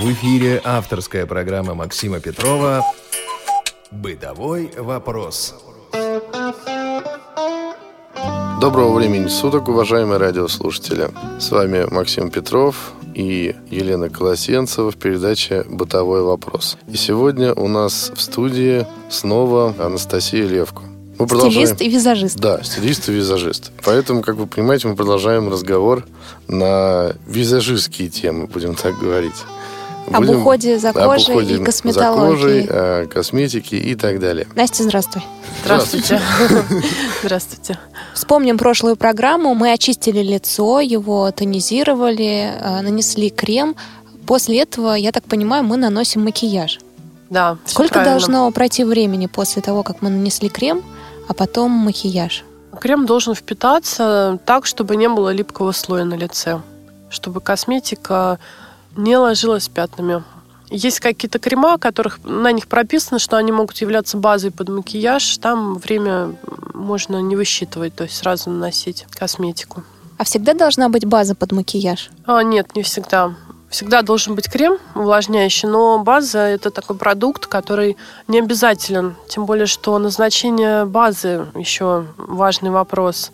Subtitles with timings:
[0.00, 2.84] В эфире авторская программа Максима Петрова
[3.90, 5.56] «Бытовой вопрос».
[8.60, 11.10] Доброго времени суток, уважаемые радиослушатели.
[11.40, 16.78] С вами Максим Петров и Елена Колосенцева в передаче «Бытовой вопрос».
[16.86, 20.82] И сегодня у нас в студии снова Анастасия Левко.
[21.18, 21.66] Мы продолжаем...
[21.66, 22.36] Стилист и визажист.
[22.38, 23.72] Да, стилист и визажист.
[23.84, 26.06] Поэтому, как вы понимаете, мы продолжаем разговор
[26.46, 29.34] на визажистские темы, будем так говорить.
[30.08, 30.30] Будем...
[30.30, 32.30] Об уходе за кожей об уходе и косметологии.
[32.30, 34.46] За кожей, о косметике и так далее.
[34.54, 35.22] Настя, здравствуй.
[35.64, 36.20] Здравствуйте.
[37.22, 37.78] Здравствуйте.
[38.14, 39.54] Вспомним прошлую программу.
[39.54, 43.76] Мы очистили лицо, его тонизировали, э, нанесли крем.
[44.26, 46.78] После этого, я так понимаю, мы наносим макияж.
[47.30, 47.58] Да.
[47.66, 50.82] Сколько должно пройти времени после того, как мы нанесли крем,
[51.28, 52.44] а потом макияж?
[52.80, 56.60] Крем должен впитаться так, чтобы не было липкого слоя на лице,
[57.10, 58.38] чтобы косметика
[58.98, 60.24] не ложилась пятнами.
[60.70, 65.38] Есть какие-то крема, которых на них прописано, что они могут являться базой под макияж.
[65.38, 66.36] Там время
[66.74, 69.82] можно не высчитывать, то есть сразу наносить косметику.
[70.18, 72.10] А всегда должна быть база под макияж?
[72.26, 73.34] А, нет, не всегда.
[73.70, 77.96] Всегда должен быть крем увлажняющий, но база– это такой продукт, который
[78.26, 79.14] не обязателен.
[79.28, 83.30] Тем более, что назначение базы еще важный вопрос.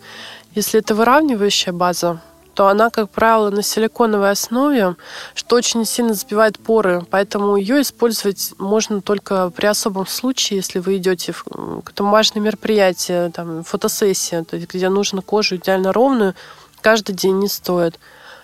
[0.53, 2.21] Если это выравнивающая база,
[2.55, 4.95] то она, как правило, на силиконовой основе,
[5.35, 7.05] что очень сильно сбивает поры.
[7.09, 13.29] Поэтому ее использовать можно только при особом случае, если вы идете в какое-то важное мероприятие,
[13.31, 16.33] там, фотосессия, то есть, где нужно кожу идеально ровную,
[16.81, 17.99] каждый день не стоит.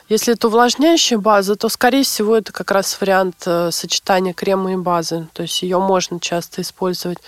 [0.09, 4.75] Если это увлажняющая база, то, скорее всего, это как раз вариант э, сочетания крема и
[4.75, 5.29] базы.
[5.31, 7.19] То есть ее можно часто использовать.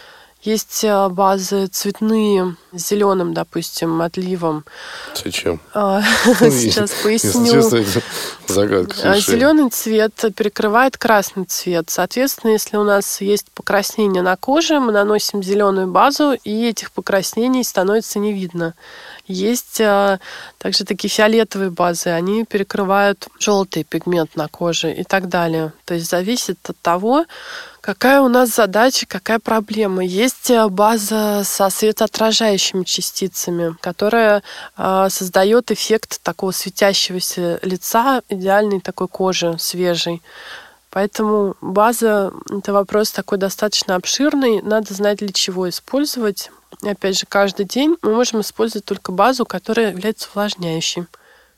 [0.41, 4.65] Есть э, базы цветные, зеленым, допустим, отливом.
[5.15, 5.59] Зачем?
[5.73, 6.01] А,
[6.49, 7.61] сейчас поясню.
[9.03, 11.89] А, Зеленый цвет перекрывает красный цвет.
[11.89, 17.63] Соответственно, если у нас есть покраснение на коже, мы наносим зеленую базу, и этих покраснений
[17.63, 18.73] становится не видно.
[19.25, 20.19] Есть а,
[20.57, 25.73] также такие фиолетовые базы, они перекрывают желтый пигмент на коже и так далее.
[25.85, 27.25] То есть зависит от того,
[27.83, 30.05] Какая у нас задача, какая проблема?
[30.05, 31.69] Есть база со
[32.63, 34.43] светоотражающими частицами, которая
[34.77, 40.21] э, создает эффект такого светящегося лица, идеальной такой кожи, свежей.
[40.89, 44.61] Поэтому база— это вопрос такой достаточно обширный.
[44.61, 46.51] Надо знать, для чего использовать.
[46.83, 51.05] И опять же, каждый день мы можем использовать только базу, которая является увлажняющей.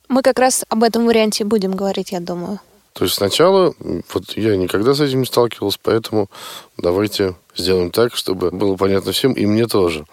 [0.07, 2.59] Мы как раз об этом варианте будем говорить, я думаю.
[2.95, 3.73] То есть сначала,
[4.13, 6.29] вот я никогда с этим не сталкивался, поэтому
[6.77, 10.05] давайте сделаем так, чтобы было понятно всем, и мне тоже.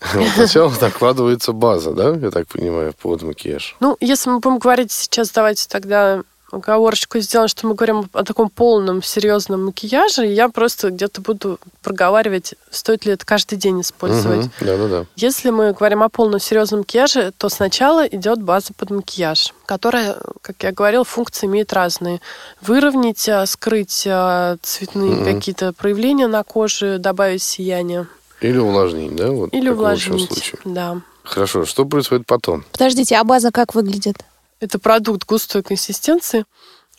[0.14, 3.76] Вот сначала накладывается база, да, я так понимаю, под макияж.
[3.80, 8.50] Ну, если мы будем говорить сейчас, давайте тогда оговорочку сделаем, что мы говорим о таком
[8.50, 14.46] полном, серьезном макияже, я просто где-то буду проговаривать, стоит ли это каждый день использовать.
[14.46, 15.06] Угу, да, да, да.
[15.16, 20.62] Если мы говорим о полном серьезном макияже, то сначала идет база под макияж, которая, как
[20.62, 22.20] я говорил, функции имеет разные.
[22.60, 25.24] Выровнять, а, скрыть а, цветные угу.
[25.24, 28.06] какие-то проявления на коже, добавить сияние.
[28.40, 29.30] Или увлажнить, да?
[29.30, 31.00] Вот Или увлажнить, да.
[31.22, 32.64] Хорошо, что происходит потом?
[32.72, 34.16] Подождите, а база как выглядит?
[34.60, 36.44] Это продукт густой консистенции.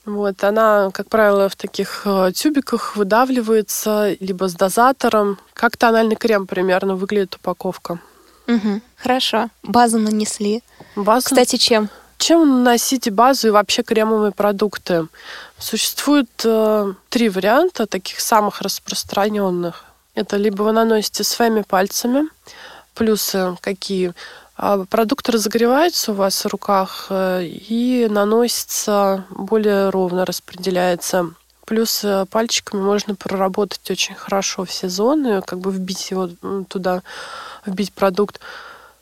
[0.03, 5.37] Вот, она, как правило, в таких э, тюбиках выдавливается, либо с дозатором.
[5.53, 7.99] Как тональный крем примерно выглядит упаковка.
[8.47, 9.49] Угу, хорошо.
[9.61, 10.63] Базу нанесли.
[10.95, 11.25] Базу...
[11.25, 11.89] Кстати, чем?
[12.17, 15.07] Чем наносите базу и вообще кремовые продукты?
[15.59, 19.85] Существует э, три варианта таких самых распространенных.
[20.15, 22.27] Это либо вы наносите своими пальцами,
[22.95, 24.13] плюсы какие?
[24.63, 31.31] А продукт разогревается у вас в руках э, и наносится более ровно, распределяется.
[31.65, 36.29] Плюс э, пальчиками можно проработать очень хорошо все зоны, как бы вбить его
[36.69, 37.01] туда,
[37.65, 38.39] вбить продукт.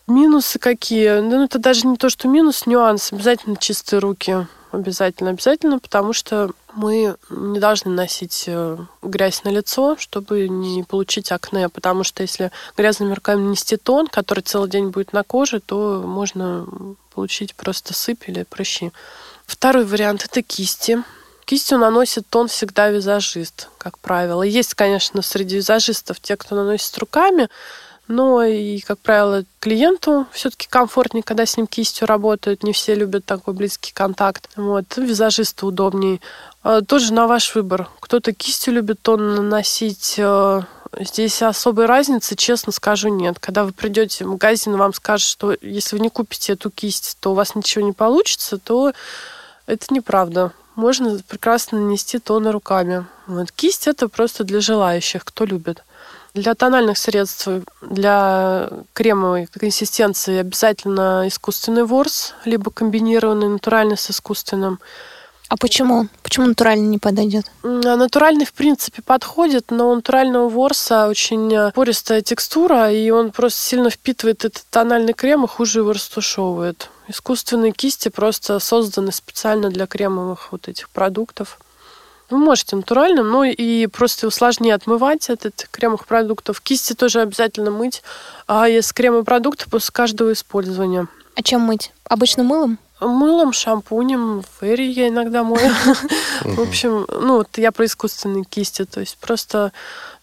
[0.08, 1.20] Минусы какие?
[1.20, 3.12] Ну, это даже не то, что минус, нюанс.
[3.12, 9.96] Обязательно чистые руки обязательно, обязательно, потому что мы не должны носить э, грязь на лицо,
[9.98, 15.14] чтобы не получить акне, потому что если грязными руками нанести тон, который целый день будет
[15.14, 16.68] на коже, то можно
[17.14, 18.92] получить просто сыпь или прыщи.
[19.46, 21.04] Второй вариант– это кисти.
[21.46, 24.44] Кистью наносит тон всегда визажист, как правило.
[24.44, 27.50] Есть, конечно, среди визажистов те, кто наносит руками,
[28.10, 32.64] но и, как правило, клиенту все-таки комфортнее, когда с ним кистью работают.
[32.64, 34.50] Не все любят такой близкий контакт.
[34.56, 34.98] Вот.
[34.98, 36.20] Визажисту удобнее.
[36.64, 37.88] А, тоже на ваш выбор.
[38.00, 40.16] Кто-то кистью любит тон наносить.
[40.18, 40.64] А,
[41.00, 43.38] здесь особой разницы, честно скажу, нет.
[43.40, 47.32] Когда вы придете в магазин, вам скажут, что если вы не купите эту кисть, то
[47.32, 48.92] у вас ничего не получится, то
[49.68, 53.06] это неправда можно прекрасно нанести тоны руками.
[53.28, 53.52] Вот.
[53.52, 55.84] Кисть это просто для желающих, кто любит.
[56.34, 57.48] Для тональных средств,
[57.82, 64.80] для кремовой консистенции обязательно искусственный ворс, либо комбинированный натуральный с искусственным.
[65.50, 66.08] А почему?
[66.22, 67.52] Почему натуральный не подойдет?
[67.64, 73.32] А натуральный, в принципе, подходит, но у натурального ворса очень э, пористая текстура, и он
[73.32, 76.92] просто сильно впитывает этот тональный крем и хуже его растушевывает.
[77.08, 81.58] Искусственные кисти просто созданы специально для кремовых вот этих продуктов.
[82.30, 86.62] Вы можете натуральным, но и просто сложнее отмывать этот кремовых продуктов.
[86.62, 88.04] Кисти тоже обязательно мыть,
[88.48, 91.08] а из кремовых продуктов после каждого использования.
[91.36, 91.92] А чем мыть?
[92.04, 92.78] Обычно мылом?
[93.02, 95.72] Мылом, шампунем, ферри я иногда мою.
[96.42, 98.84] В общем, ну вот я про искусственные кисти.
[98.86, 99.72] То есть просто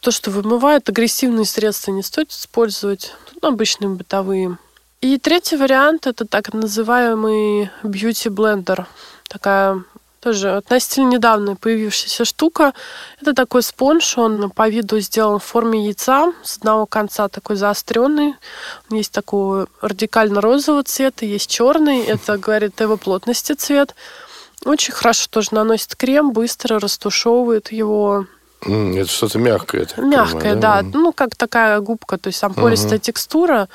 [0.00, 3.14] то, что вымывает, агрессивные средства не стоит использовать.
[3.40, 4.58] Ну, обычные бытовые.
[5.00, 8.84] И третий вариант это так называемый beauty blender.
[9.28, 9.82] Такая
[10.26, 12.72] тоже относительно недавно появившаяся штука.
[13.20, 18.34] Это такой спонж, он по виду сделан в форме яйца, с одного конца такой заостренный.
[18.90, 23.94] Есть такого радикально-розового цвета, есть черный, это говорит о его плотности цвет.
[24.64, 28.26] Очень хорошо тоже наносит крем, быстро растушевывает его.
[28.62, 29.82] Это что-то мягкое.
[29.82, 30.82] Это мягкое, понимаю, да?
[30.82, 30.88] да.
[30.92, 33.04] Ну, как такая губка, то есть там пористая угу.
[33.04, 33.68] текстура.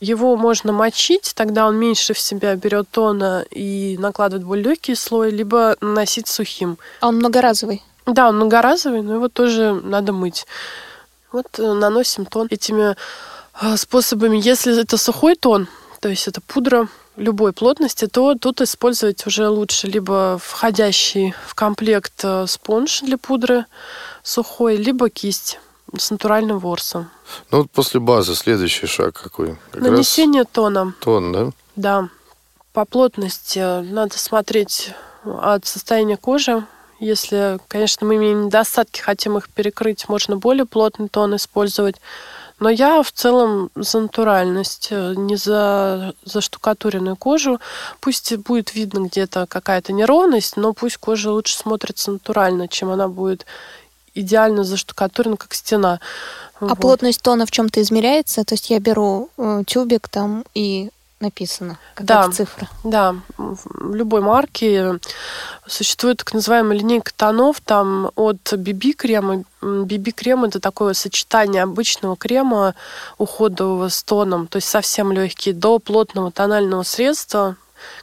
[0.00, 5.30] Его можно мочить, тогда он меньше в себя берет тона и накладывает более легкий слой,
[5.30, 6.78] либо наносить сухим.
[7.00, 7.82] А он многоразовый?
[8.06, 10.46] Да, он многоразовый, но его тоже надо мыть.
[11.32, 12.96] Вот э, наносим тон этими
[13.60, 14.36] э, способами.
[14.36, 15.68] Если это сухой тон,
[16.00, 22.24] то есть это пудра любой плотности, то тут использовать уже лучше либо входящий в комплект
[22.24, 23.64] э, спонж для пудры
[24.24, 25.60] сухой, либо кисть
[25.96, 27.10] с натуральным ворсом.
[27.52, 29.56] Ну вот после базы следующий шаг какой?
[29.70, 30.50] Как Нанесение раз...
[30.50, 30.94] тона.
[31.00, 31.50] Тон, да?
[31.76, 32.08] Да.
[32.72, 34.90] По плотности надо смотреть
[35.24, 36.66] от состояния кожи.
[36.98, 41.96] Если, конечно, мы имеем недостатки, хотим их перекрыть, можно более плотный тон использовать.
[42.60, 47.60] Но я в целом за натуральность, не за заштукатуренную кожу.
[48.00, 53.44] Пусть будет видно где-то какая-то неровность, но пусть кожа лучше смотрится натурально, чем она будет
[54.14, 56.00] идеально заштукатурена, как стена.
[56.60, 56.78] А вот.
[56.78, 58.44] плотность тона в чем-то измеряется?
[58.44, 60.90] То есть я беру э, тюбик там и
[61.20, 62.68] написано, какая да, цифра.
[62.82, 64.98] Да, в любой марке
[65.66, 69.44] существует так называемая линейка тонов, там от BB-крема.
[69.62, 72.74] BB-крем это такое сочетание обычного крема
[73.16, 77.56] уходового с тоном, то есть совсем легкий, до плотного тонального средства,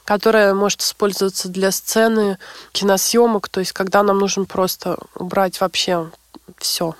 [0.04, 2.38] которая может использоваться для сцены,
[2.72, 6.10] киносъемок, то есть когда нам нужно просто убрать вообще
[6.58, 6.94] все.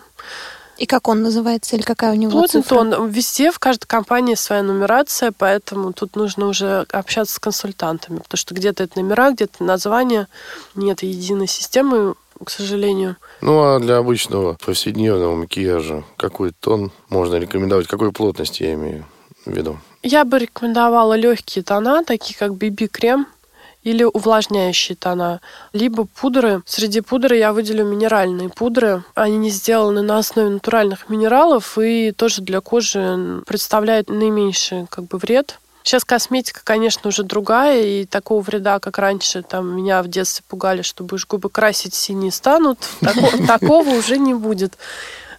[0.79, 2.77] И как он называется, или какая у него Плотный цифра?
[2.77, 3.09] тон.
[3.09, 8.55] Везде, в каждой компании своя нумерация, поэтому тут нужно уже общаться с консультантами, потому что
[8.55, 10.27] где-то это номера, где-то название.
[10.75, 13.17] Нет единой системы, к сожалению.
[13.43, 17.87] Ну, а для обычного повседневного макияжа какой тон можно рекомендовать?
[17.87, 19.07] Какой плотности я имею
[19.45, 19.79] в виду?
[20.03, 23.27] Я бы рекомендовала легкие тона, такие как BB-крем
[23.85, 25.41] или увлажняющие тона,
[25.73, 26.63] либо пудры.
[26.67, 29.05] Среди пудры я выделю минеральные пудры.
[29.15, 35.19] Они не сделаны на основе натуральных минералов и тоже для кожи представляют наименьший как бы
[35.19, 35.59] вред.
[35.85, 40.83] Сейчас косметика, конечно, уже другая, и такого вреда, как раньше, там меня в детстве пугали,
[40.83, 42.79] что будешь губы красить, синие станут.
[43.49, 44.79] Такого уже не будет.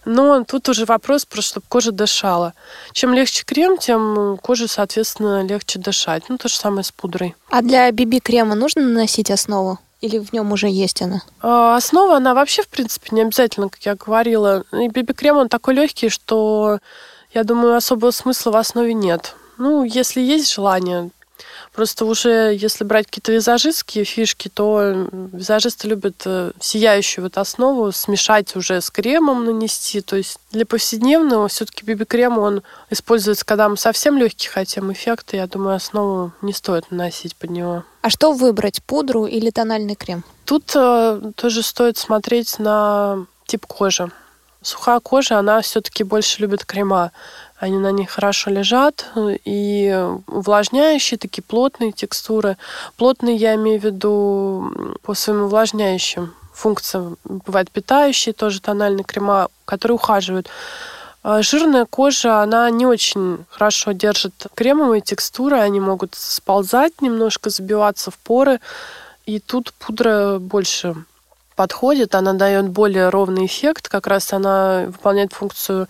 [0.04, 2.54] Но тут уже вопрос просто, чтобы кожа дышала.
[2.92, 6.24] Чем легче крем, тем коже, соответственно, легче дышать.
[6.28, 7.34] Ну, то же самое с пудрой.
[7.50, 9.78] А для BB-крема нужно наносить основу?
[10.00, 11.22] Или в нем уже есть она?
[11.40, 14.64] А, основа, она вообще, в принципе, не обязательно, как я говорила.
[14.72, 16.78] И BB-крем, он такой легкий, что,
[17.32, 19.34] я думаю, особого смысла в основе нет.
[19.56, 21.10] Ну, если есть желание,
[21.72, 28.54] Просто уже, если брать какие-то визажистские фишки, то визажисты любят э, сияющую вот основу смешать
[28.54, 30.00] уже с кремом нанести.
[30.00, 35.36] То есть для повседневного все-таки биби-крем, он используется, когда мы совсем легкий хотим эффекты.
[35.36, 37.84] Я думаю, основу не стоит наносить под него.
[38.02, 40.24] А что выбрать, пудру или тональный крем?
[40.44, 44.10] Тут э, тоже стоит смотреть на тип кожи.
[44.62, 47.12] Сухая кожа, она все-таки больше любит крема
[47.64, 52.58] они на них хорошо лежат, и увлажняющие, такие плотные текстуры.
[52.98, 57.16] Плотные я имею в виду по своим увлажняющим функциям.
[57.24, 60.50] Бывают питающие тоже тональные крема, которые ухаживают.
[61.22, 68.10] А жирная кожа, она не очень хорошо держит кремовые текстуры, они могут сползать немножко, забиваться
[68.10, 68.60] в поры.
[69.24, 70.94] И тут пудра больше
[71.56, 75.88] подходит, она дает более ровный эффект, как раз она выполняет функцию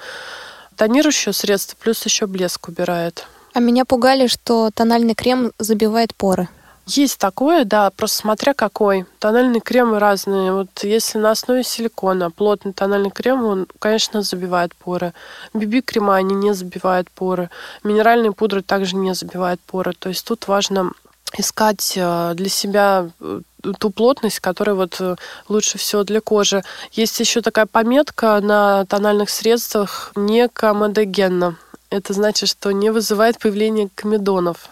[0.76, 3.26] тонирующее средство, плюс еще блеск убирает.
[3.52, 6.48] А меня пугали, что тональный крем забивает поры.
[6.86, 9.06] Есть такое, да, просто смотря какой.
[9.18, 10.52] Тональные кремы разные.
[10.52, 15.14] Вот если на основе силикона плотный тональный крем, он, конечно, забивает поры.
[15.54, 17.48] BB-крема, они не забивают поры.
[17.84, 19.94] Минеральные пудры также не забивают поры.
[19.98, 20.90] То есть тут важно
[21.38, 23.40] искать э, для себя э,
[23.78, 25.16] ту плотность, которая вот э,
[25.48, 26.62] лучше всего для кожи.
[26.92, 31.56] Есть еще такая пометка на тональных средствах не комедогенно.
[31.90, 34.68] Это значит, что не вызывает появления комедонов.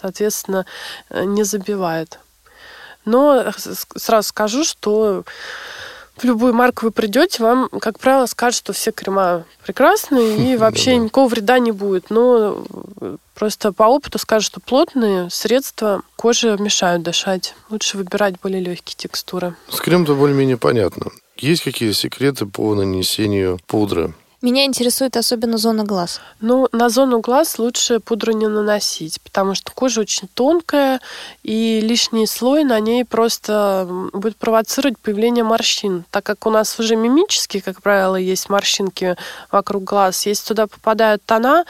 [0.00, 0.64] Соответственно,
[1.10, 2.18] не забивает.
[3.04, 3.52] Но
[3.96, 5.24] сразу скажу, что
[6.16, 10.96] в любую марку вы придете, вам, как правило, скажут, что все крема прекрасные и вообще
[10.96, 12.10] никакого вреда не будет.
[12.10, 12.64] Но
[13.34, 17.54] просто по опыту скажут, что плотные средства коже мешают дышать.
[17.70, 19.54] Лучше выбирать более легкие текстуры.
[19.68, 21.10] С крем-то более-менее понятно.
[21.36, 24.14] Есть какие секреты по нанесению пудры?
[24.42, 26.20] Меня интересует особенно зона глаз.
[26.40, 31.00] Ну, на зону глаз лучше пудру не наносить, потому что кожа очень тонкая,
[31.44, 36.04] и лишний слой на ней просто будет провоцировать появление морщин.
[36.10, 39.16] Так как у нас уже мимические, как правило, есть морщинки
[39.52, 41.64] вокруг глаз, если туда попадают тона,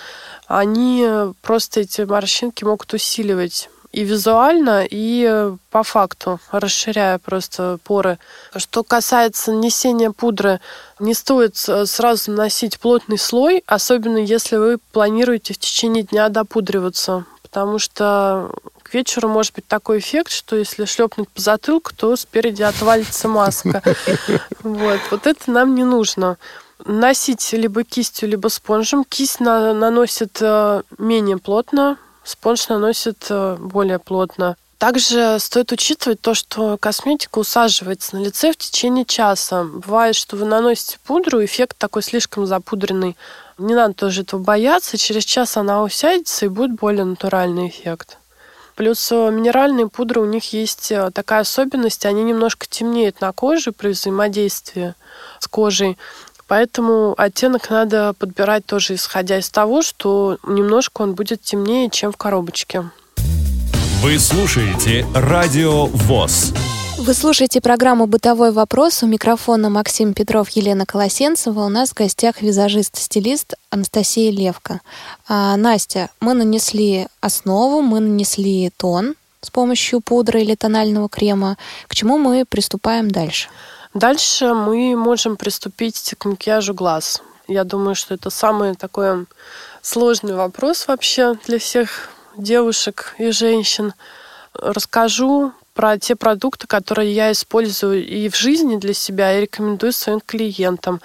[0.47, 1.07] они
[1.43, 8.19] просто эти морщинки могут усиливать и визуально, и э, по факту, расширяя просто поры.
[8.57, 10.61] Что касается нанесения пудры,
[10.99, 17.79] не стоит сразу наносить плотный слой, особенно если вы планируете в течение дня допудриваться, потому
[17.79, 18.51] что
[18.83, 23.83] к вечеру может быть такой эффект, что если шлепнуть по затылку, то спереди отвалится маска.
[24.63, 26.39] Вот, вот это нам не нужно
[26.85, 29.05] носить либо кистью, либо спонжем.
[29.05, 34.57] Кисть на, наносит э, менее плотно, спонж наносит э, более плотно.
[34.79, 39.63] Также стоит учитывать то, что косметика усаживается на лице в течение часа.
[39.63, 43.17] Бывает, что вы наносите пудру, эффект такой слишком запудренный.
[43.59, 44.99] Не надо тоже этого бояться.
[44.99, 48.19] Через час она усядется и будет более натуральный эффект.
[48.75, 53.71] Плюс э, минеральные пудры, у них есть э, такая особенность, они немножко темнеют на коже
[53.71, 54.95] при взаимодействии
[55.39, 55.99] с кожей.
[56.53, 62.19] Поэтому оттенок надо подбирать тоже исходя из того, что немножко он будет темнее, чем в
[62.19, 62.91] коробочке.
[64.03, 66.53] Вы слушаете Радио ВОЗ.
[66.99, 69.03] Вы слушаете программу «Бытовой вопрос».
[69.03, 71.61] У микрофона Максим Петров, Елена Колосенцева.
[71.61, 74.83] У нас в гостях визажист-стилист Анастасия Левка.
[75.27, 81.57] А, Настя, мы нанесли основу, мы нанесли тон с помощью пудры или тонального крема.
[81.89, 83.49] К чему мы приступаем дальше?
[83.95, 87.23] Дальше мы можем приступить к макияжу глаз.
[87.47, 89.27] Я думаю, что это самый такой
[89.83, 93.93] сложный вопрос вообще для всех девушек и женщин.
[94.55, 100.21] Расскажу про те продукты, которые я использую и в жизни для себя, и рекомендую своим
[100.21, 101.01] клиентам.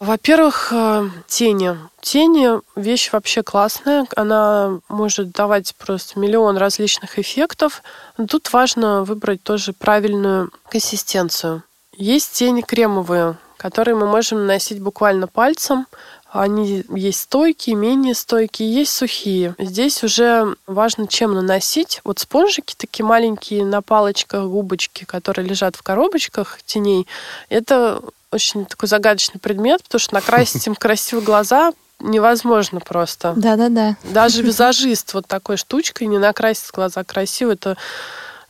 [0.00, 1.78] Во-первых, э, тени.
[2.00, 4.06] Тени– вещь вообще классная.
[4.16, 7.82] Она может давать просто миллион различных эффектов.
[8.28, 11.62] Тут важно выбрать тоже правильную консистенцию.
[11.96, 15.86] Есть тени кремовые, которые мы можем наносить буквально пальцем.
[16.30, 19.54] Они есть стойкие, менее стойкие, есть сухие.
[19.56, 22.00] Здесь уже важно, чем наносить.
[22.02, 27.06] Вот спонжики такие маленькие на палочках, губочки, которые лежат в коробочках теней,
[27.48, 33.32] это очень такой загадочный предмет, потому что накрасить им красивые глаза невозможно просто.
[33.36, 33.96] Да-да-да.
[34.02, 37.76] Даже визажист вот такой штучкой не накрасит глаза красиво, это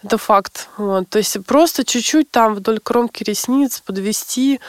[0.04, 0.68] это факт.
[0.76, 1.08] Вот.
[1.08, 4.60] То есть просто чуть-чуть там вдоль кромки ресниц подвести,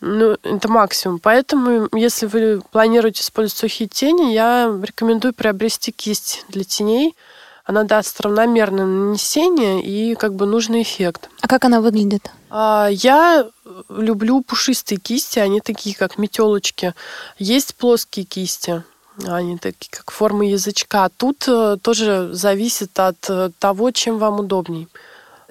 [0.00, 1.18] ну, это максимум.
[1.18, 7.16] Поэтому, если вы планируете использовать сухие тени, я рекомендую приобрести кисть для теней.
[7.64, 11.30] Она даст равномерное нанесение и как бы нужный эффект.
[11.40, 12.30] А как она выглядит?
[12.50, 13.48] А, я
[13.88, 16.92] люблю пушистые кисти, они такие, как метелочки.
[17.38, 18.84] Есть плоские кисти.
[19.22, 21.08] Они такие, как формы язычка.
[21.16, 24.88] Тут э, тоже зависит от э, того, чем вам удобней.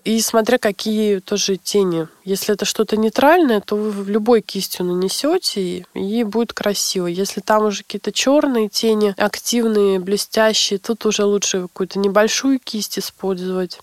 [0.04, 2.10] И смотря какие тоже тени.
[2.26, 7.08] Если это что-то нейтральное, то вы в любой кистью нанесете и, будет красиво.
[7.08, 13.80] Если там уже какие-то черные тени, активные, блестящие, тут уже лучше какую-то небольшую кисть использовать.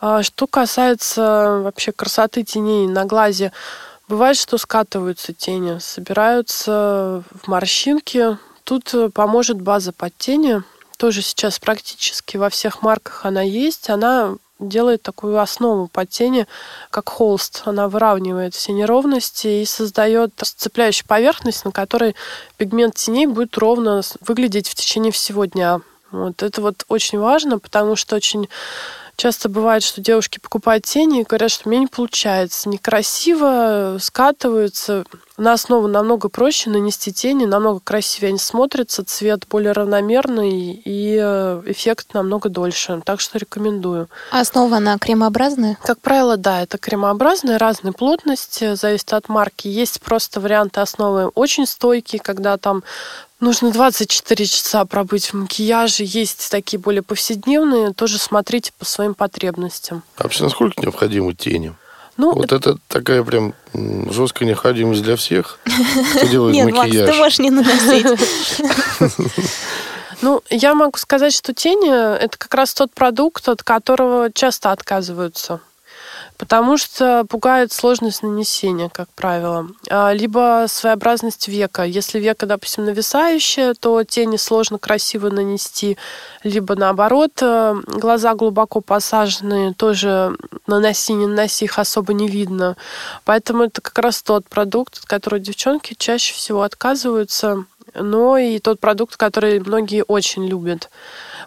[0.00, 3.50] А что касается вообще красоты теней на глазе,
[4.06, 10.62] бывает, что скатываются тени, собираются в морщинки, Тут э, поможет база под тени.
[10.96, 13.90] Тоже сейчас практически во всех марках она есть.
[13.90, 16.46] Она делает такую основу под тени,
[16.90, 17.62] как холст.
[17.66, 22.14] Она выравнивает все неровности и создает сцепляющую поверхность, на которой
[22.56, 25.80] пигмент теней будет ровно выглядеть в течение всего дня.
[26.10, 28.48] Вот это вот очень важно, потому что очень
[29.16, 35.04] часто бывает, что девушки покупают тени и говорят, что мне не получается, некрасиво, скатываются.
[35.36, 41.62] На основу намного проще нанести тени, намного красивее они смотрятся, цвет более равномерный и э,
[41.66, 43.02] эффект намного дольше.
[43.04, 44.08] Так что рекомендую.
[44.30, 45.76] А основа она кремообразная?
[45.82, 49.66] Как правило, да, это кремообразная, разной плотности, зависит от марки.
[49.66, 52.84] Есть просто варианты основы очень стойкие, когда там
[53.40, 56.04] нужно 24 часа пробыть в макияже.
[56.04, 60.02] Есть такие более повседневные, тоже смотрите по своим потребностям.
[60.16, 61.74] А вообще, насколько необходимы тени?
[62.16, 62.56] Ну, вот это...
[62.56, 65.58] это такая прям жесткая необходимость для всех,
[66.16, 67.06] кто делает Нет, макияж.
[67.06, 68.06] Макс, ты можешь не наносить.
[70.22, 75.60] Ну, я могу сказать, что тени– это как раз тот продукт, от которого часто отказываются
[76.48, 79.66] потому что пугает сложность нанесения, как правило.
[79.88, 81.84] А, либо своеобразность века.
[81.84, 85.96] Если века, допустим, нависающее, то тени сложно красиво нанести.
[86.42, 90.36] Либо наоборот, э, глаза глубоко посаженные, тоже
[90.66, 92.76] наноси, не наноси, их особо не видно.
[93.24, 98.80] Поэтому это как раз тот продукт, от которого девчонки чаще всего отказываются, но и тот
[98.80, 100.90] продукт, который многие очень любят.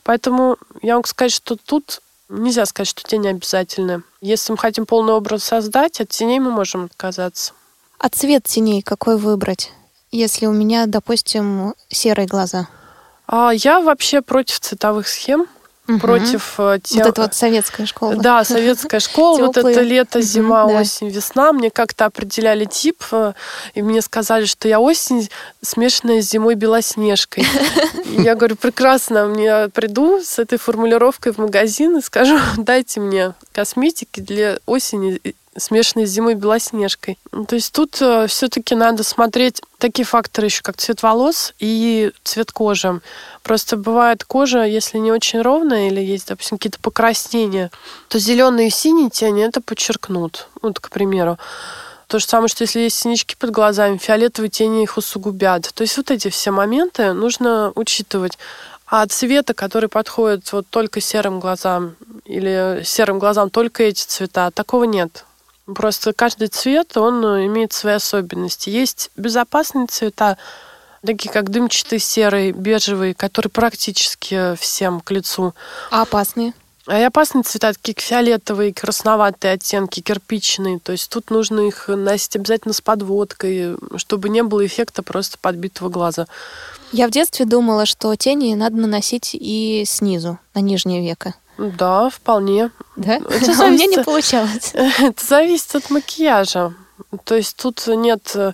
[0.03, 4.03] Поэтому я могу сказать, что тут Нельзя сказать, что тени обязательны.
[4.19, 7.53] Если мы хотим полный образ создать, от теней мы можем отказаться.
[7.99, 9.71] А цвет теней какой выбрать?
[10.11, 12.67] Если у меня, допустим, серые глаза.
[13.27, 15.47] А я вообще против цветовых схем
[15.87, 15.99] угу.
[15.99, 16.99] против э, тем...
[16.99, 18.15] Вот это вот советская школа.
[18.15, 19.47] Да, советская школа.
[19.47, 21.53] Вот это лето, зима, осень, весна.
[21.53, 23.33] Мне как-то определяли тип, э,
[23.73, 25.29] и мне сказали, что я осень
[25.61, 27.45] смешанная с зимой белоснежкой.
[28.17, 34.19] Я говорю, прекрасно, мне приду с этой формулировкой в магазин и скажу, дайте мне косметики
[34.19, 35.19] для осени
[35.57, 37.17] смешанной с зимой белоснежкой.
[37.31, 42.11] Ну, то есть тут э, все-таки надо смотреть такие факторы еще, как цвет волос и
[42.23, 43.01] цвет кожи.
[43.43, 47.71] Просто бывает кожа, если не очень ровная или есть, допустим, какие-то покраснения,
[48.07, 50.47] то зеленые и синие тени это подчеркнут.
[50.61, 51.37] Вот, к примеру.
[52.07, 55.71] То же самое, что если есть синички под глазами, фиолетовые тени их усугубят.
[55.73, 58.37] То есть вот эти все моменты нужно учитывать.
[58.89, 64.85] А цвета, который подходит вот только серым глазам или серым глазам только эти цвета, такого
[64.85, 65.25] нет.
[65.75, 68.69] Просто каждый цвет, он э, имеет свои особенности.
[68.69, 70.37] Есть безопасные цвета,
[71.05, 75.53] такие как дымчатый серый, бежевый, который практически всем к лицу.
[75.91, 76.53] А опасные?
[76.85, 80.79] А и опасные цвета, такие фиолетовые, красноватые оттенки, кирпичные.
[80.79, 85.89] То есть тут нужно их носить обязательно с подводкой, чтобы не было эффекта просто подбитого
[85.89, 86.27] глаза.
[86.93, 91.35] Я в детстве думала, что тени надо наносить и снизу, на нижнее веко.
[91.57, 92.71] Да, вполне.
[92.95, 93.15] Да?
[93.15, 93.59] Это зависит...
[93.63, 94.71] У меня не получалось.
[94.73, 96.73] Это зависит от макияжа.
[97.23, 98.53] То есть тут нет э,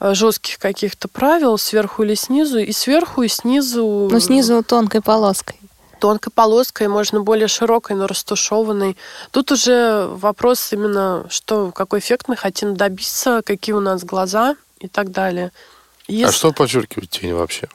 [0.00, 4.08] жестких каких-то правил сверху или снизу, и сверху, и снизу.
[4.10, 5.56] Ну, снизу тонкой полоской.
[6.00, 8.96] Тонкой полоской, можно более широкой, но растушеванной.
[9.32, 14.86] Тут уже вопрос именно, что, какой эффект мы хотим добиться, какие у нас глаза и
[14.86, 15.50] так далее.
[16.08, 16.24] А Если...
[16.24, 17.68] А что подчеркивает тень вообще?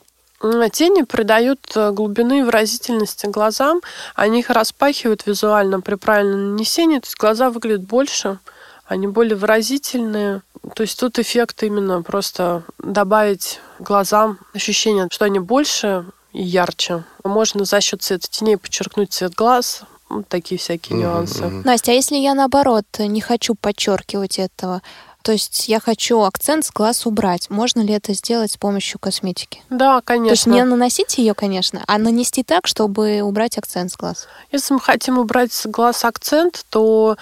[0.71, 3.81] Тени придают э, глубины и выразительности глазам,
[4.13, 8.39] они их распахивают визуально при правильном нанесении, то есть глаза выглядят больше,
[8.85, 10.41] они более выразительные.
[10.75, 17.03] То есть тут эффект именно просто добавить глазам ощущение, что они больше и ярче.
[17.23, 21.45] Можно за счет цвета теней подчеркнуть цвет глаз, вот такие всякие нюансы.
[21.63, 24.81] Настя, а если я наоборот не хочу подчеркивать этого,
[25.23, 27.49] то есть я хочу акцент с глаз убрать.
[27.49, 29.61] Можно ли это сделать с помощью косметики?
[29.69, 30.27] Да, конечно.
[30.27, 34.27] То есть не наносить ее, конечно, а нанести так, чтобы убрать акцент с глаз.
[34.51, 37.15] Если мы хотим убрать с глаз акцент, то,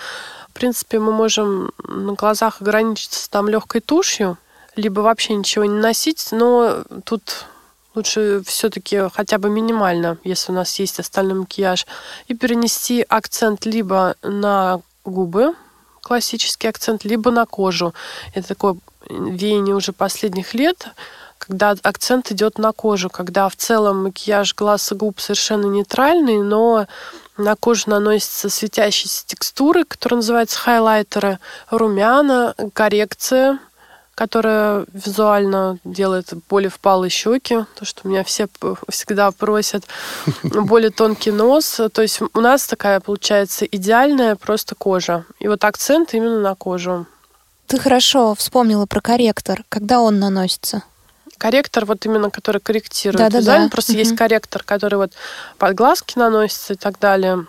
[0.49, 4.37] в принципе, мы можем на глазах ограничиться там легкой тушью,
[4.75, 7.45] либо вообще ничего не носить, но тут
[7.93, 11.85] лучше все-таки хотя бы минимально, если у нас есть остальной макияж,
[12.27, 15.53] и перенести акцент либо на губы,
[16.01, 17.93] классический акцент, либо на кожу.
[18.33, 18.77] Это такое
[19.09, 20.87] веяние уже последних лет,
[21.37, 26.87] когда акцент идет на кожу, когда в целом макияж глаз и губ совершенно нейтральный, но
[27.37, 33.59] на кожу наносятся светящиеся текстуры, которые называются хайлайтеры, румяна, коррекция–
[34.21, 38.47] которая визуально делает более впалые щеки, то, что меня все
[38.87, 39.83] всегда просят,
[40.43, 41.81] более тонкий нос.
[41.91, 45.25] То есть у нас такая получается идеальная просто кожа.
[45.39, 47.07] И вот акцент именно на кожу.
[47.65, 49.63] Ты хорошо вспомнила про корректор.
[49.69, 50.83] Когда он наносится?
[51.39, 53.41] Корректор, вот именно, который корректирует да.
[53.41, 53.69] Да, да.
[53.69, 53.99] Просто угу.
[54.01, 55.13] есть корректор, который вот
[55.57, 57.47] под глазки наносится и так далее.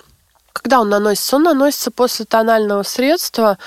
[0.53, 1.37] Когда он наносится?
[1.37, 3.59] Он наносится после тонального средства.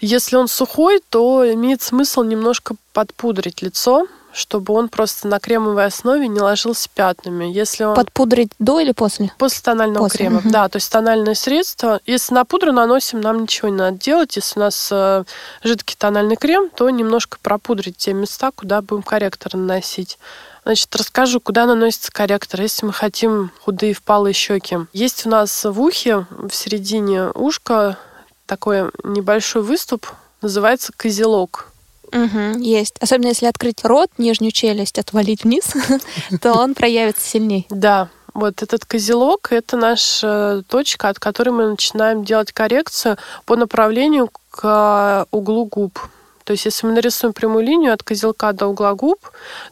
[0.00, 6.26] Если он сухой, то имеет смысл немножко подпудрить лицо, чтобы он просто на кремовой основе
[6.28, 7.44] не ложился пятнами.
[7.44, 7.94] Если он...
[7.94, 9.32] Подпудрить до или после?
[9.38, 10.40] После тонального После, крема.
[10.40, 10.50] мгм.
[10.50, 12.00] Да, то есть тональное средство.
[12.04, 14.34] Если на пудру наносим, нам ничего не надо делать.
[14.36, 15.24] Если у нас э,
[15.62, 20.18] жидкий тональный крем, то немножко пропудрить те места, куда будем корректор наносить.
[20.64, 24.78] Значит, расскажу, куда наносится корректор, если мы хотим худые впалые щеки.
[24.92, 27.98] Есть у нас в ухе, в середине ушка,
[28.46, 30.06] такой небольшой выступ,
[30.40, 31.68] называется козелок.
[32.12, 32.94] Мгм, есть.
[33.00, 35.72] Особенно если открыть рот, нижнюю челюсть отвалить вниз,
[36.40, 37.66] то он проявится сильней.
[37.70, 44.30] Да, вот этот козелок– это наша точка, от которой мы начинаем делать коррекцию по направлению
[44.50, 45.98] к углу губ.
[46.44, 49.18] То есть, если мы нарисуем прямую линию от козелка до угла губ,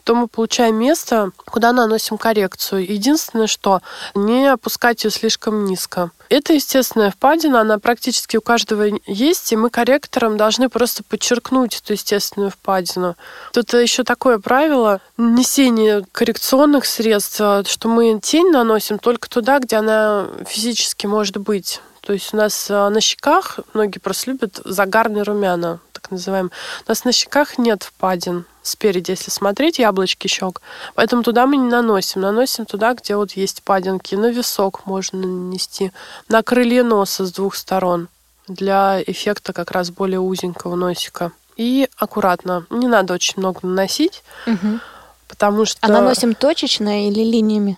[0.03, 2.91] то мы получаем место, куда наносим коррекцию.
[2.91, 3.81] Единственное, что
[4.15, 6.09] не опускать ее слишком низко.
[6.29, 11.93] Это естественная впадина, она практически у каждого есть, и мы корректором должны просто подчеркнуть эту
[11.93, 13.15] естественную впадину.
[13.51, 19.75] Тут еще такое правило нанесения коррекционных средств, э, что мы тень наносим только туда, где
[19.75, 21.81] она физически может быть.
[22.01, 25.79] То есть у нас э, на щеках, многие просто любят загарные румяна,
[26.13, 26.51] так называемые.
[26.85, 30.61] У нас на щеках нет впадин спереди, если смотреть, яблочки щек.
[30.95, 32.21] Поэтому туда мы не наносим.
[32.21, 34.15] Наносим туда, где вот есть впадинки.
[34.15, 35.91] На висок можно нанести.
[36.29, 38.07] На крылья носа с двух сторон
[38.47, 41.31] для эффекта как раз более узенького носика.
[41.57, 42.65] И аккуратно.
[42.69, 44.81] Не надо очень много наносить, Мгм.
[45.27, 45.77] потому что...
[45.81, 47.77] А наносим точечно или линиями?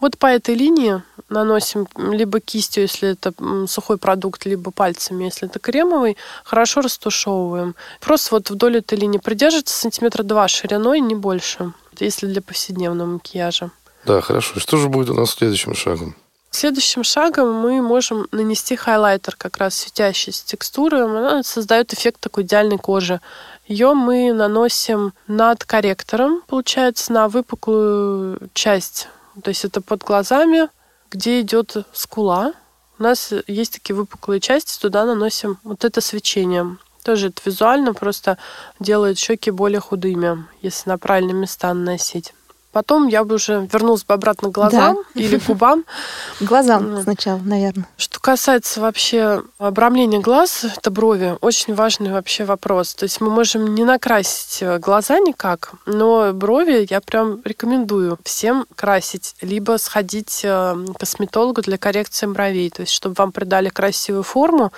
[0.00, 3.34] Вот по этой линии наносим либо кистью, если это
[3.66, 7.74] сухой продукт, либо пальцами, если это кремовый, хорошо растушевываем.
[8.00, 13.70] Просто вот вдоль этой линии придерживается сантиметра два шириной, не больше, если для повседневного макияжа.
[14.04, 14.58] Да, хорошо.
[14.60, 16.14] Что же будет у нас следующим шагом?
[16.50, 21.00] Следующим шагом мы можем нанести хайлайтер, как раз светящийся текстуры.
[21.00, 23.20] Она создает эффект такой идеальной кожи.
[23.66, 29.08] Ее мы наносим над корректором, получается, на выпуклую часть.
[29.42, 30.68] То есть это под глазами,
[31.10, 32.52] где идет скула.
[32.98, 36.76] У нас есть такие выпуклые части, туда наносим вот это свечение.
[37.04, 38.38] Тоже это визуально просто
[38.80, 42.34] делает щеки более худыми, если на правильные места наносить.
[42.72, 45.84] Потом я бы уже вернулась бы обратно к глазам или к губам.
[46.40, 47.88] Глазам сначала, наверное.
[47.96, 52.94] Что касается вообще обрамления глаз, это брови, очень важный вообще вопрос.
[52.94, 58.66] То есть мы можем не накрасить э, глаза никак, но брови я прям рекомендую всем
[58.74, 64.22] красить, либо сходить э, к косметологу для коррекции бровей, то есть чтобы вам придали красивую
[64.24, 64.72] форму,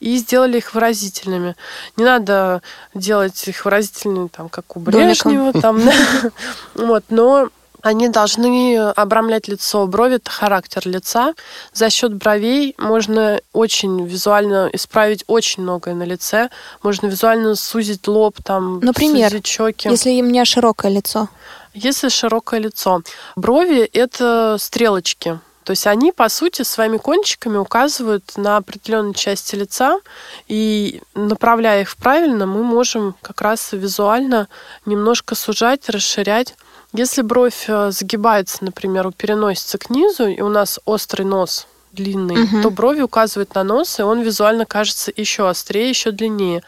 [0.00, 1.56] и сделали их выразительными.
[1.96, 2.62] Не надо
[2.94, 4.80] делать их выразительными, там, как у.
[4.80, 5.80] Брежнева, там,
[6.74, 7.48] вот, но
[7.86, 9.86] они должны обрамлять лицо.
[9.86, 11.34] Брови– это характер лица.
[11.72, 16.50] За счет бровей можно очень визуально исправить очень многое на лице.
[16.82, 19.88] Можно визуально сузить лоб, там, Например, сузить щеки.
[19.88, 21.28] Если у меня широкое лицо.
[21.74, 23.02] Если широкое лицо.
[23.36, 25.38] Брови– это стрелочки.
[25.66, 29.98] То есть они, по сути, своими кончиками указывают на определенные части лица,
[30.46, 34.46] и направляя их правильно, мы можем как раз визуально
[34.84, 36.54] немножко сужать, расширять.
[36.92, 42.36] Если бровь э, загибается, например, у переносицы к низу, и у нас острый нос длинный,
[42.36, 42.62] Мгм.
[42.62, 46.62] то брови указывают на нос, и он визуально кажется еще острее, еще длиннее.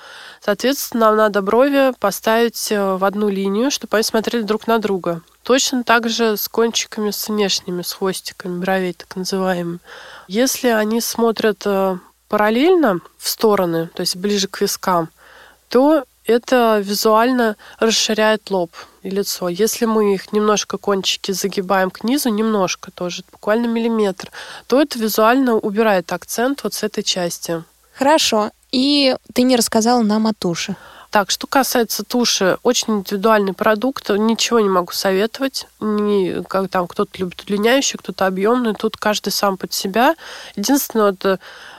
[0.44, 5.20] Соответственно, нам надо брови поставить э, в одну линию, чтобы они смотрели друг на друга.
[5.48, 9.78] Точно так же с кончиками, с внешними, с хвостиками бровей, так называемыми.
[10.26, 11.96] Если они смотрят э,
[12.28, 15.08] параллельно в стороны, то есть ближе к вискам,
[15.70, 19.48] то это визуально расширяет лоб и лицо.
[19.48, 24.30] Если мы их немножко кончики загибаем к низу, немножко тоже, буквально миллиметр,
[24.66, 27.64] то это визуально убирает акцент вот с этой части.
[27.94, 28.50] Хорошо.
[28.70, 30.76] И ты не рассказала нам о туши.
[31.11, 35.66] Так, что касается туши, очень индивидуальный продукт, ничего не могу советовать.
[35.81, 40.16] Не, как там кто-то любит удлиняющий, кто-то объемный, тут каждый сам под себя.
[40.55, 41.38] Единственное, вот, э,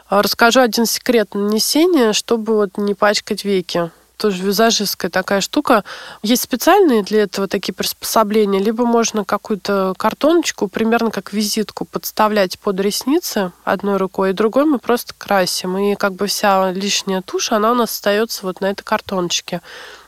[0.10, 5.84] расскажу один секрет нанесения, чтобы вот не пачкать веки тоже визажистская такая штука.
[6.22, 12.80] Есть специальные для этого такие приспособления, либо можно какую-то картоночку, примерно как визитку, подставлять под
[12.82, 15.78] ресницы одной рукой, и другой мы просто красим.
[15.78, 19.62] И как бы вся лишняя тушь, она у нас остается вот на этой картоночке.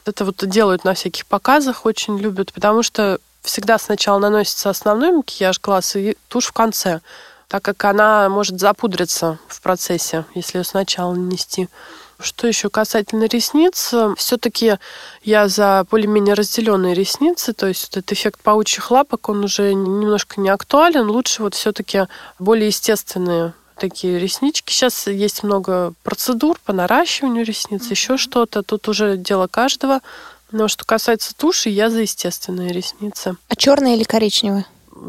[0.06, 5.60] Это вот делают на всяких показах, очень любят, потому что всегда сначала наносится основной макияж
[5.62, 7.00] глаз и тушь в конце,
[7.48, 11.70] так как она может запудриться в процессе, если ее сначала нанести.
[12.22, 14.76] Что еще касательно ресниц, все-таки
[15.24, 20.50] я за более-менее разделенные ресницы, то есть этот эффект паучьих лапок, он уже немножко не
[20.50, 21.10] актуален.
[21.10, 22.08] Лучше вот все-таки
[22.40, 24.72] более естественные такие реснички.
[24.72, 28.62] Сейчас есть много процедур по наращиванию ресниц, еще что-то.
[28.62, 30.02] Тут уже дело каждого.
[30.52, 33.38] Но что касается туши, я за естественные ресницы.
[33.48, 34.66] А черные или коричневые?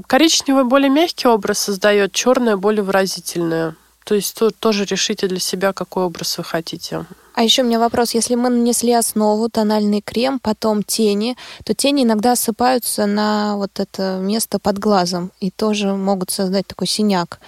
[0.06, 3.74] Коричневый более мягкий образ создает, черное более выразительное.
[4.04, 7.04] То есть то, тоже решите для себя, какой образ вы хотите.
[7.34, 8.14] А еще у меня вопрос.
[8.14, 14.18] Если мы нанесли основу, тональный крем, потом тени, то тени иногда осыпаются на вот это
[14.20, 17.40] место под глазом и тоже могут создать такой синяк.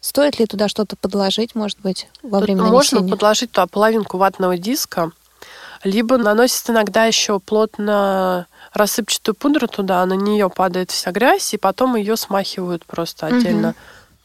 [0.00, 3.00] Стоит ли туда что-то подложить, может быть, во время Тут нанесения?
[3.00, 5.10] Можно подложить туда половинку ватного диска,
[5.82, 11.96] либо наносит иногда еще плотно рассыпчатую пудру туда, на нее падает вся грязь, и потом
[11.96, 13.68] ее смахивают просто отдельно.
[13.68, 13.76] Мгм.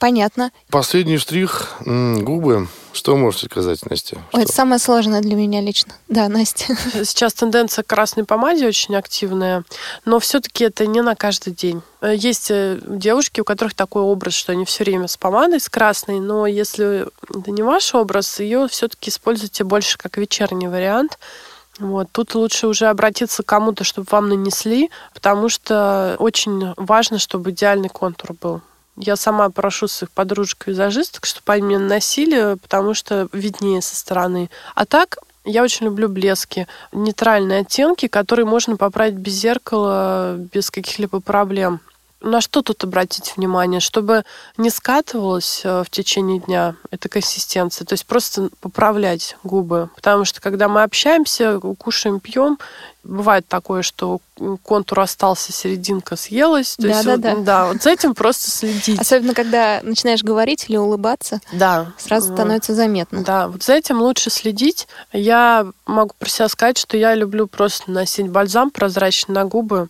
[0.02, 0.52] Понятно.
[0.72, 2.68] Последний штрих м, губы.
[2.92, 4.18] Что можете сказать, Настя?
[4.34, 5.94] Ой, это самое сложное для меня лично.
[6.08, 6.76] Да, Настя.
[7.06, 9.64] Сейчас тенденция к красной помаде очень активная,
[10.04, 11.84] но все-таки это не на каждый день.
[12.02, 15.70] Э, Есть э, девушки, у которых такой образ, что они все время с помадой, с
[15.70, 21.20] красной, но если это не ваш образ, ее все-таки используйте больше как вечерний вариант.
[21.78, 22.08] Вот.
[22.12, 27.90] Тут лучше уже обратиться к кому-то, чтобы вам нанесли, потому что очень важно, чтобы идеальный
[27.90, 28.62] контур был.
[28.98, 34.50] Я сама прошу своих подружек-визажисток, чтобы они мне наносили, потому что виднее со стороны.
[34.76, 41.20] А так, я очень люблю блески, нейтральные оттенки, которые можно поправить без зеркала, без каких-либо
[41.20, 41.80] проблем.
[42.22, 43.80] На что тут обратить внимание?
[43.80, 44.24] Чтобы
[44.58, 47.86] не скатывалась э, в течение дня эта консистенция.
[47.86, 49.90] То есть просто поправлять губы.
[49.96, 52.60] Потому что когда мы общаемся, кушаем, пьем,
[53.04, 54.20] бывает такое, что
[54.64, 56.76] контур остался, серединка съелась.
[56.76, 57.36] То есть Да-да-да.
[57.36, 59.00] вот, да, вот за этим просто следить.
[59.00, 61.92] Особенно, когда начинаешь говорить или улыбаться, Да.
[61.98, 63.24] сразу становится заметно.
[63.24, 64.88] Да, вот за этим лучше следить.
[65.12, 69.90] Я могу про себя сказать, что я люблю просто носить бальзам прозрачный на губы.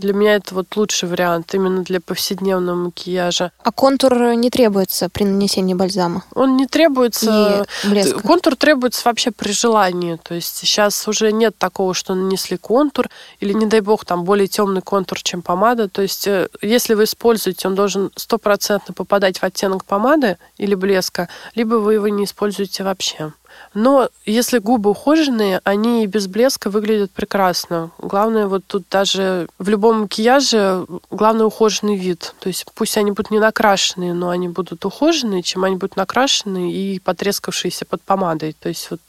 [0.00, 3.52] Для меня это вот лучший вариант именно для повседневного макияжа.
[3.62, 7.66] А контур не требуется при нанесении бальзама Он не требуется...
[7.84, 8.20] и блеска.
[8.20, 10.18] Контур требуется вообще при желании.
[10.22, 13.08] То есть сейчас уже нет такого, что нанесли контур,
[13.40, 15.88] или, не дай бог, там более темный контур, чем помада.
[15.88, 21.28] То есть э, если вы используете, он должен стопроцентно попадать в оттенок помады или блеска,
[21.54, 23.32] либо вы его не используете вообще.
[23.74, 27.90] Но если губы ухоженные, они и без блеска выглядят прекрасно.
[27.98, 32.34] Главное, вот тут даже в любом макияже главное ухоженный вид.
[32.40, 36.72] То есть пусть они будут не накрашенные, но они будут ухоженные, чем они будут накрашены
[36.72, 38.56] и потрескавшиеся под помадой.
[38.58, 39.00] То есть вот,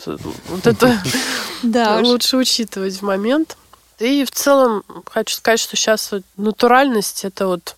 [0.50, 1.02] вот это
[1.64, 3.58] Да лучше учитывать в момент.
[4.00, 7.76] И в целом хочу сказать, что сейчас вот натуральность это вот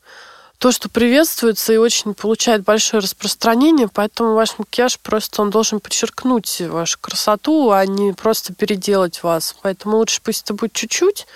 [0.63, 6.61] то, что приветствуется и очень получает большое распространение, поэтому ваш макияж просто он должен подчеркнуть
[6.61, 9.57] вашу красоту, а не просто переделать вас.
[9.61, 11.27] Поэтому лучше пусть это будет чуть-чуть,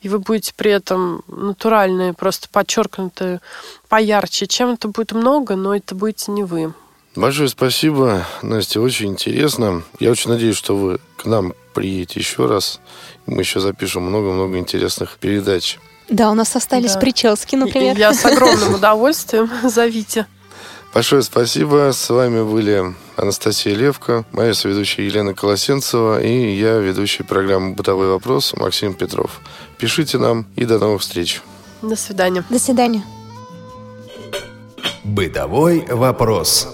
[0.00, 3.40] и вы будете при этом натуральные, просто подчеркнутые
[3.88, 6.74] поярче, чем это будет много, но это будете не вы.
[7.14, 9.84] Большое спасибо, Настя, очень интересно.
[10.00, 12.80] Я очень надеюсь, что вы к нам приедете еще раз.
[13.26, 15.78] Мы еще запишем много-много интересных передач.
[16.08, 17.00] Да, у нас остались Да.
[17.00, 17.96] прически, например.
[17.96, 20.26] и я с огромным удовольствием зовите.
[20.92, 21.90] Большое спасибо.
[21.92, 28.54] С вами были Анастасия Левка, моя соведущая Елена Колосенцева и я, ведущий программы «Бытовой вопрос»
[28.56, 29.40] Максим Петров.
[29.78, 31.42] Пишите нам и до новых встреч.
[31.82, 32.44] До свидания.
[32.48, 33.02] До свидания.
[35.02, 36.68] Бытовой вопрос.